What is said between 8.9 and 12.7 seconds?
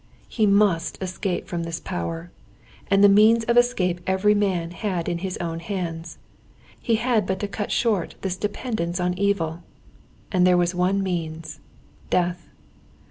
on evil. And there was one means—death.